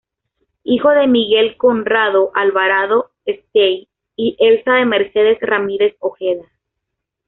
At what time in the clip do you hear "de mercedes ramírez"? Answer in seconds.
4.77-5.95